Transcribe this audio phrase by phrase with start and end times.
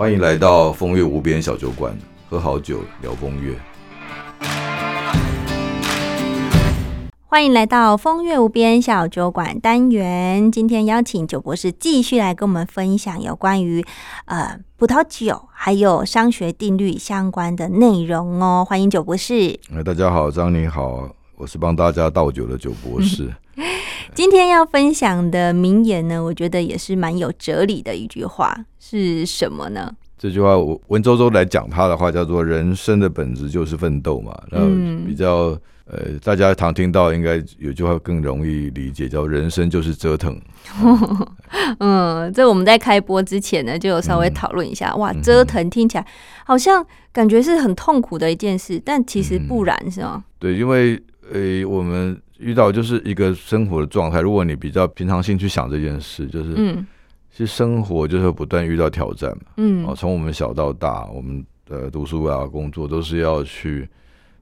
[0.00, 1.94] 欢迎来到风月无边小酒馆，
[2.26, 3.54] 喝好酒聊风月。
[7.26, 10.50] 欢迎来到风月无边小酒馆单元。
[10.50, 13.84] 今天邀请酒博士继续来跟我们分享有关于
[14.24, 18.64] 呃葡萄酒还有商学定律相关的内容哦。
[18.66, 19.60] 欢迎酒博士。
[19.76, 23.30] 哎，大家好，张你好，我是帮大家倒酒的酒博士。
[24.14, 29.92] 今天要分享的名言呢，我觉得也是蛮有哲理的一句话，是什么呢？
[30.18, 34.38] 这句话我文绉绉来讲，它的话叫做“人生的本质就是奋斗”嘛。
[34.50, 34.68] 然后
[35.06, 40.38] 比较呃，大家常听到，应该有句话更容易理解，叫“人生就是折腾”。
[41.80, 44.94] 嗯，这我们在开播之前呢，就有稍微讨论一下。
[44.96, 46.06] 哇，折腾听起来
[46.44, 50.22] 好像感觉是很痛苦的一件事，但其实不然，是吗？
[50.38, 52.20] 对，因为呃，我们。
[52.40, 54.22] 遇到就是一个生活的状态。
[54.22, 56.86] 如果你比较平常心去想这件事，就是，嗯，
[57.30, 63.86] 其实生活就是不断遇到挑战嘛，嗯，哦，从我们小到大，我们的读书啊、工作都是要去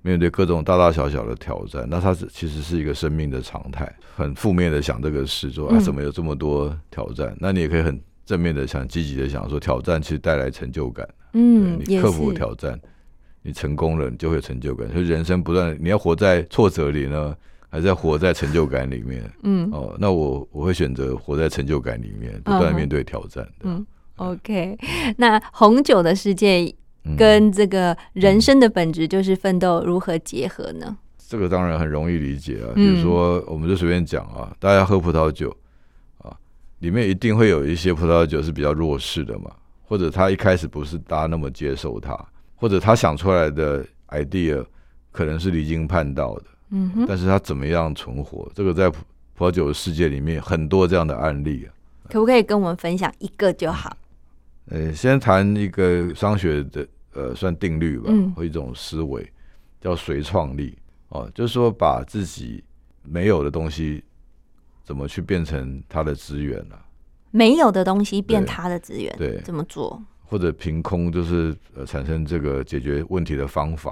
[0.00, 1.88] 面对各种大大小小的挑战。
[1.90, 3.92] 那它是其实是一个生命的常态。
[4.14, 7.36] 很负面的想这个事，说啊，怎么有这么多挑战？
[7.40, 11.04] 那你也可以很正面的想、积极的想，说挑战其实带来成就感。
[11.32, 12.78] 嗯，你克服挑战，
[13.42, 14.90] 你成功了，你就会有成就感。
[14.92, 17.36] 所以人生不断，你要活在挫折里呢。
[17.70, 23.46] 还是要活在成就感里面，嗯，哦，那我我会选择活在成就感里面，不断面对挑战。
[23.60, 24.74] 嗯，OK，
[25.18, 26.74] 那红酒的世界
[27.14, 30.96] 跟这个人生的本质就是奋斗，如何结合呢？
[31.18, 35.54] 这个当然很容易理解啊，比如说，我们就随便讲啊，大家喝葡萄酒
[36.22, 36.34] 啊，
[36.78, 39.50] 里面一定会有一些葡萄酒是比较弱势的嘛，
[39.86, 42.18] 或者他一开始不是大家那么接受他，
[42.58, 44.64] 或者他想出来的 idea
[45.10, 46.44] 可能是离经叛道的。
[46.70, 48.46] 嗯哼，但是他怎么样存活？
[48.54, 48.98] 这个在葡
[49.34, 51.72] 葡萄酒的世界里面很多这样的案例啊，
[52.10, 53.96] 可不可以跟我们分享一个就好？
[54.66, 59.26] 呃，先谈一个商学的呃算定律吧，或一种思维
[59.80, 60.76] 叫随创力
[61.08, 62.62] 哦，就是说把自己
[63.02, 64.04] 没有的东西
[64.84, 66.78] 怎么去变成它的资源了？
[67.30, 70.02] 没有的东西变它的资源，对，怎么做？
[70.28, 73.90] 或者凭空就是呃产生这个解决问题的方法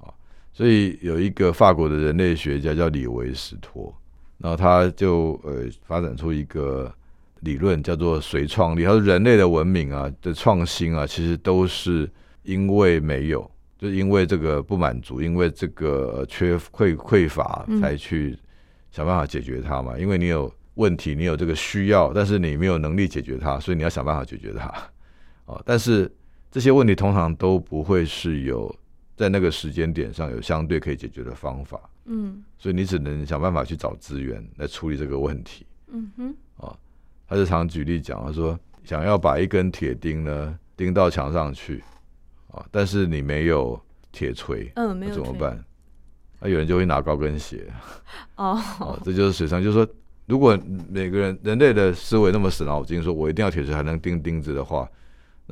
[0.00, 0.06] 啊。
[0.52, 3.92] 所以有一个法国的人类学家叫李维斯托，
[4.38, 6.92] 然后他就呃发展出一个
[7.40, 8.84] 理论叫做随创力。
[8.84, 12.08] 他说人类的文明啊的创新啊，其实都是
[12.44, 18.38] 因为没有，就因为这个不满足，因为这个缺匮匮乏，才去
[18.90, 19.98] 想办法解决它嘛。
[19.98, 24.72] 因为你有问题，你有这个需要，但是你没有能力解决它，所以你要想办法解决它。
[25.46, 26.10] 啊，但是
[26.50, 28.74] 这些问题通常都不会是有。
[29.14, 36.74] 在那个时间点上有相对可以解决的方法，嗯，所以你只能想办法去找资源来处理这个问题，嗯哼，啊，
[37.28, 41.84] 他就常举例讲，他说想要把一根铁钉呢钉到墙上去，
[42.50, 43.80] 啊，但是你没有
[44.10, 45.62] 铁锤，嗯，没有怎么办？
[46.40, 47.70] 那有人就会拿高跟鞋，
[48.36, 49.86] 哦，这就是水上，就是说，
[50.26, 54.88] 如果每个人人类的思维那么死脑筋，说我一定要铁锤还能钉钉子的话，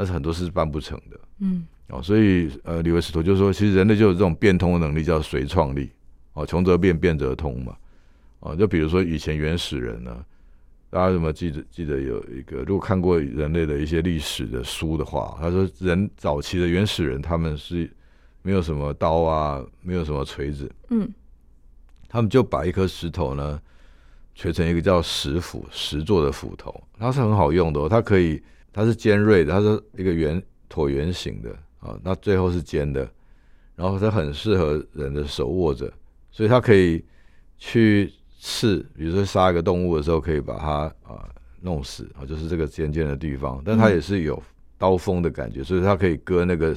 [0.00, 1.66] 那是很多事办不成的，嗯。
[1.88, 5.90] 哦，所以呃，李维斯托就说，其实人类就有这种变通的能力，叫随创力。
[6.32, 7.76] 哦，穷则变，变则通嘛。
[8.38, 10.24] 哦，就比如说以前原始人呢，
[10.88, 11.62] 大家有没有记得？
[11.70, 17.90] 记得有一个，如果看过人类的一些历史的书的话，他说人早期的原始人他们是
[18.40, 21.12] 没有什么刀啊，没有什么锤子，嗯，
[22.08, 23.60] 他们就把一颗石头呢
[24.34, 28.40] 锤成一个叫石斧，石做的斧头，它是很好用的，它可以，
[28.72, 31.56] 它是尖锐的，它是一个圆椭圆形的。
[31.80, 33.10] 啊，那最后是尖的，
[33.74, 35.90] 然后它很适合人的手握着，
[36.30, 37.02] 所以它可以
[37.56, 41.26] 去刺，比如说杀一个动物的时候，可以把它啊
[41.62, 44.42] 弄死啊，就是这个尖尖的地方，但它也是有
[44.76, 46.76] 刀锋的感觉，所以它可以割那个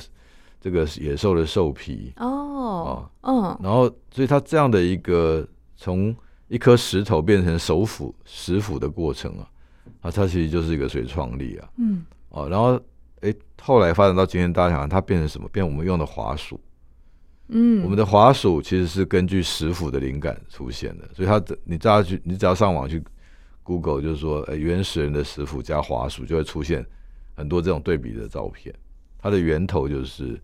[0.61, 6.15] 这个野兽的兽皮哦，啊嗯，然后所以它这样的一个从
[6.47, 9.49] 一颗石头变成手斧石斧的过程啊，
[10.03, 12.79] 啊，它其实就是一个水创力啊，嗯，哦，然后。
[13.25, 15.47] 哎，后来发展到今天，大家想它变成什么？
[15.47, 16.59] 变我们用的滑鼠。
[17.47, 23.01] 嗯，我们的滑鼠其实是根据石斧的灵感出现的，所以它你只要去，你只要上网去
[23.63, 26.85] Google，就是说，呃，原始人的石斧加滑鼠，就会出现
[27.33, 28.75] 很多这种对比的照片。
[29.21, 30.37] 它的源头就是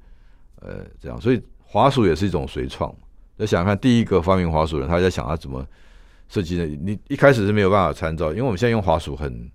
[0.62, 2.96] 呃这样，所以滑鼠也是一种随创。
[3.36, 5.68] 那想看第一个发明滑鼠人，他在想他怎么
[6.30, 6.66] 设计的？
[6.66, 9.52] 你一开始是没有办法参照，因为我们现在用滑鼠很。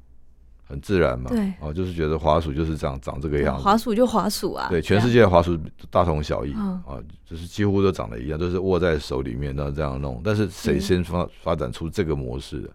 [0.66, 5.58] 很自然嘛，对，哦，就是觉得滑鼠就是这样长这个样子，滑鼠就滑鼠啊，对，全世界的滑鼠
[5.90, 6.82] 大同小异啊，
[7.24, 10.20] 就是几乎都长得一样，都是握在手里面，然后这样弄。
[10.24, 12.70] 但是谁先发发展出这个模式的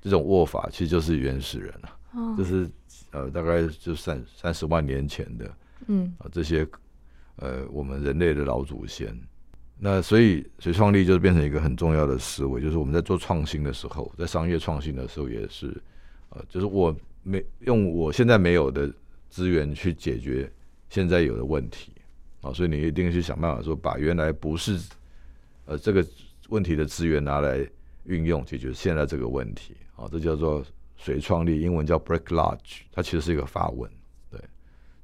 [0.00, 1.96] 这种握法，其实就是原始人啊。
[2.14, 2.68] 哦就是
[3.10, 5.50] 呃大概就三三十万年前的
[5.86, 6.66] 嗯啊这些
[7.36, 9.14] 呃我们人类的老祖先。
[9.78, 15.66] 那所以随创立就变成一个很重要的思维，就是我们在做创新的时候，在商业创新的时候也是，
[16.30, 18.88] 呃，就是我没用我现在没有的
[19.28, 20.48] 资源去解决
[20.88, 21.90] 现在有的问题
[22.40, 24.78] 啊，所以你一定去想办法说，把原来不是
[25.64, 26.06] 呃这个
[26.50, 27.66] 问题的资源拿来
[28.04, 30.64] 运用解决现在这个问题啊，这叫做
[30.96, 33.90] 谁创立，英文叫 break large，它其实是一个法文，
[34.30, 34.40] 对，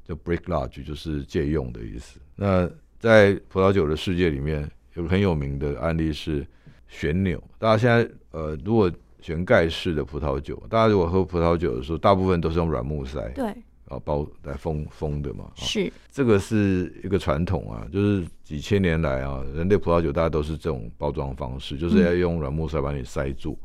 [0.04, 2.20] 就 break large 就是借用的意思。
[2.36, 2.70] 那
[3.00, 6.46] 在葡萄酒的世界里面，有个很有名的案例是
[6.86, 7.42] 旋钮。
[7.58, 8.90] 大家现在呃，如果
[9.22, 13.46] 旋盖式的葡萄酒，大家如果喝葡萄酒的时候，大部分都是用软木塞对，
[13.86, 15.44] 啊包来封封的嘛。
[15.44, 15.56] 啊。
[15.56, 23.56] 是，这个是一个传统啊，就是几千年来啊，人类葡萄酒大家都是这种包装方式，就是要用软木塞把你塞住。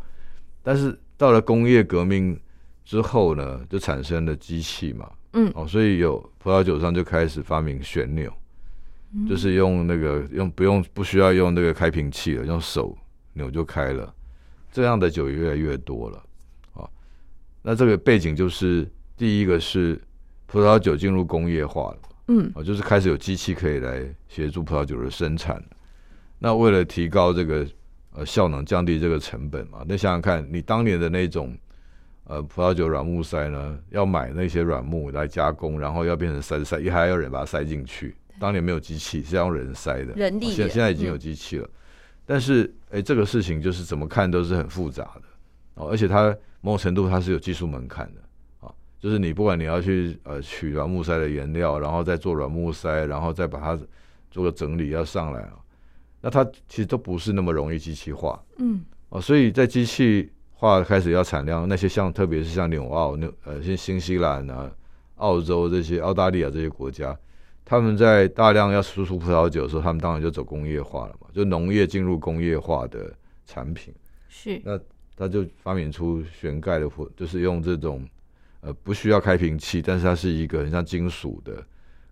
[0.62, 2.39] 但是到了工业革命
[2.86, 5.51] 之后呢，就产生了机器嘛，嗯。
[5.56, 8.31] 哦，所以有葡萄酒商就开始发明旋钮，
[9.27, 12.95] 就是用那个用不用不需要用那个开瓶器了，用手
[13.33, 14.13] 扭就开了，
[14.78, 16.24] 这样的酒越来越多了
[16.74, 16.88] 啊。
[17.64, 18.88] 那这个背景就是
[19.18, 20.00] 第一个是
[20.46, 21.98] 葡萄酒进入工业化了。
[22.28, 25.60] 嗯哦，就是开始有机器可以来协助葡萄酒的生产。
[26.38, 27.66] 那为了提高这个
[28.12, 31.58] 呃效能，降低这个成本嘛，那想想看，你当年的那种
[32.26, 38.16] 呃葡萄酒软木塞呢，要买那些软木来加工，然后要变成塞塞，也还要人把它塞进去。
[38.40, 41.68] 当年没有机器，是要用人塞的，人力哦现的现在已经有嗯机器了。
[42.30, 45.22] 但是，哎，这个事情就是怎么看都是很复杂的
[45.76, 48.22] 哦，而且它某种程度它是有技术门槛的
[48.60, 48.70] 啊，
[49.00, 53.80] 就是你不管你要去呃取软木塞的原料，然后再做软木塞，然后再把它
[54.30, 55.54] 做个整理要上来啊，
[56.20, 58.84] 那它其实都不是那么容易机器化嗯。
[59.10, 64.70] 哦，所以在机器化开始要产量，那些像特别是像纽澳、纽呃像新西兰啊、
[65.16, 67.18] 澳洲这些、澳大利亚这些国家，
[67.69, 73.14] 他们在大量要输出葡萄酒的时候，他们当然就走工业化了嘛，就农业进入工业化的
[73.46, 73.94] 产品，
[74.30, 74.80] 是，那
[75.18, 78.08] 他就发明出旋盖的葡，就是用这种
[78.62, 81.62] 呃不需要开瓶器，但是它是一个很像金属的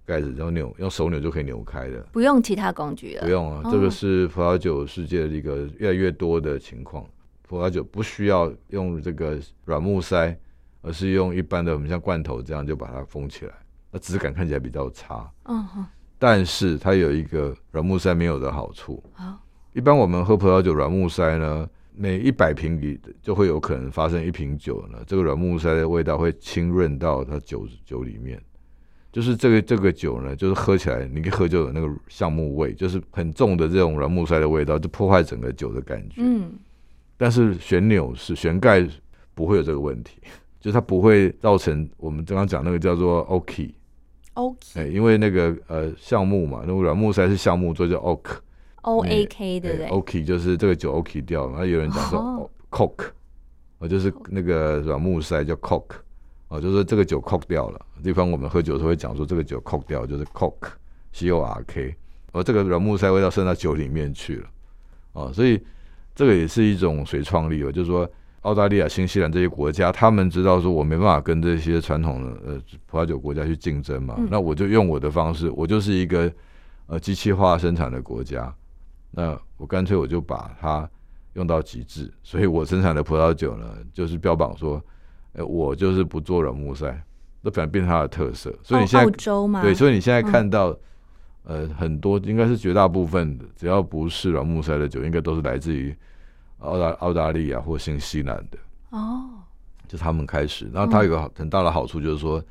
[0.03, 2.01] 盖子，然后扭用手扭就可以扭开的。
[2.11, 7.05] 不用其他工具了，不用啊，哦这个是葡萄酒世界的一个越来越多的情况。
[7.43, 10.37] 葡萄酒不需要用这个软木塞，
[10.81, 13.53] 而是用一般的我们像罐头这样就把它封起来，
[13.95, 15.31] 那质感看起来比较差。
[15.43, 15.85] 嗯哼，
[16.19, 19.01] 但是它有一个软木塞没有的好处。
[19.13, 19.39] 好，
[19.71, 28.37] 一般我们喝葡萄酒软木塞呢，每一百瓶里就会有可能发生一瓶酒呢，这个软木塞的味道会浸润到它酒酒里面。
[29.13, 36.15] 就是这个这个酒呢，就是喝起来，你一喝就有那个橡木味，就是很重的这种软木塞的味道，就破坏整个酒的感觉。
[36.17, 36.51] 嗯
[37.17, 38.85] 但是旋钮是旋盖
[39.33, 40.19] 不会有这个问题，
[40.59, 43.73] 就是它不会造成我们刚刚讲那个叫做 oak，，OK
[44.75, 53.05] 哎、因为那个呃橡木嘛，那个软木塞是橡木做叫 oak，O A K 对不对？？oak 就是这个酒 oak 掉了，然后有人讲说哦 coke，
[53.79, 55.95] 哦，就是那个软木塞叫 coke，
[56.49, 57.79] 哦，就是说这个酒 coke 掉了。
[58.03, 61.95] 地方我们喝酒的时候会讲说这个酒 coke 掉，就是 coke，c o r k，
[62.33, 64.47] 哦，这个软木塞味道渗到酒里面去了，
[65.13, 65.59] 哦，所以
[66.13, 68.09] 这个也是一种随创力哦，就是说。
[68.45, 76.31] 澳大利亚、新西兰这些国家，他们知道说我没办法跟这些传统的呃葡萄酒国家去竞争嘛，嗯那我就用我的方式，我就是一个
[76.85, 78.53] 呃机器化生产的国家，
[79.09, 80.87] 那我干脆我就把它
[81.33, 84.79] 用到极致，所以我生产的葡萄酒呢，就是标榜说，
[85.33, 86.95] 哎、我就是不做软木塞，
[87.43, 88.53] 这反而变成它的特色。
[88.61, 89.61] 所以你现在、澳洲吗？
[89.63, 90.77] 对，所以你现在嗯看到、
[91.43, 95.95] 呃很多应该是绝大部分的，只要不是软木塞的酒，应该都是来自于
[96.65, 98.57] 澳大澳大利亚或新西兰的，
[98.89, 99.29] 哦，
[99.87, 100.69] 就他们开始。
[100.73, 102.43] 然后它有个很大的好处就是说，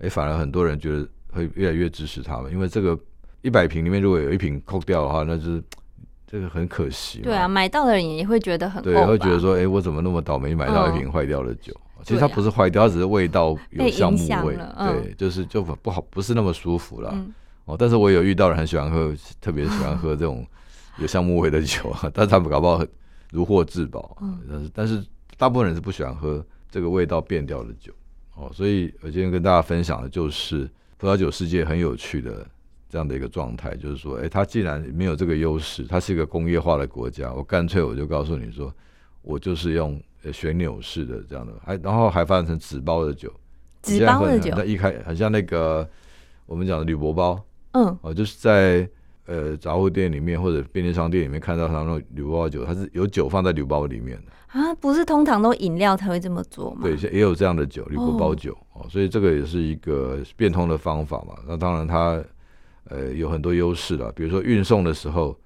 [0.00, 2.98] 哎、反而很多人觉得会越来越支持他们，因为这个
[3.42, 5.62] 一百瓶里面如果有一瓶扣掉的话，那就是
[6.26, 7.20] 这个很可惜。
[7.20, 11.74] 对啊，买到的人也会觉得很对，会觉得说，哎、我怎么那么倒霉买到一瓶坏掉的酒？
[12.02, 17.10] 其实它不是坏掉，它只是味道有被橡木味，嗯对，就是就不好，不是那么舒服啦。
[17.12, 17.32] 嗯
[17.66, 20.44] 哦，但是我有遇到人很喜欢喝，特别喜欢喝这种
[20.96, 22.88] 有橡木味的酒啊， 但是他们搞不好很
[23.30, 24.16] 如获至宝
[24.48, 25.04] 但是但是
[25.36, 27.92] 大部分人是不喜欢喝这个味道变掉的酒。
[28.36, 32.46] 哦，所以我今天跟大家分享的就是葡萄酒世界很有趣的
[32.88, 38.72] 这样的一个状态，就是说，哎、它既然没有这个优势，它是一个工业化的国家，我干脆我就告诉你说，
[39.20, 43.30] 我就是用呃旋钮式的这样的，还然后还发展成纸包的酒，
[43.82, 45.86] 纸包的酒那一开很像那个
[46.46, 47.96] 我们讲的铝箔包嗯。
[48.00, 48.88] 哦，就是在
[49.30, 54.32] 呃杂货店里面或者便利商店里面看到他那种铝箔包酒，它是有酒放在铝包里面的。
[54.48, 56.80] 啊，不是通常都饮料才会这么做吗？
[56.82, 61.36] 对，也有这样的酒，铝箔包酒哦，所以这个也是一个变通的方法嘛。
[61.46, 62.20] 那当然它
[62.88, 65.38] 呃有很多优势了，比如说运送的时候，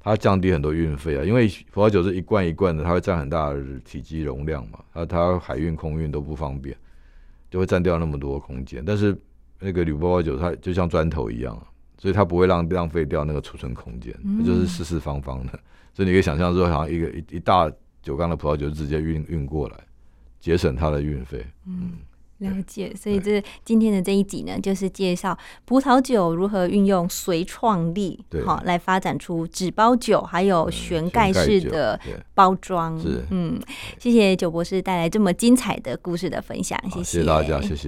[0.00, 6.74] 它降低很多运费啊，因为葡萄酒是一罐一罐的，它会占很大的体积容量嘛，它它海运空运都不方便，
[7.50, 8.82] 就会占掉那么多空间。
[8.82, 9.14] 但是
[9.60, 11.54] 那个铝箔包酒它就像砖头一样，
[11.98, 15.52] 所以它不会浪浪费掉那个储存空间，它就是四四方方的，
[15.92, 17.70] 所以你可以想象说，好像一个一一大。
[18.00, 19.76] 酒缸的葡萄酒直接运运过来，
[20.40, 21.44] 节省它的运费。
[21.66, 21.98] 嗯，
[22.38, 22.94] 了解。
[22.94, 25.36] 所以这今天的这一集呢，就是介绍
[25.66, 32.00] 葡萄酒如何运用随创力，好来发展出纸包酒，还有悬盖式的
[32.32, 32.98] 包装。
[32.98, 33.60] 是，嗯，
[33.98, 37.86] 谢谢酒博士带来这么精彩的故事的分享，谢谢大家，谢谢。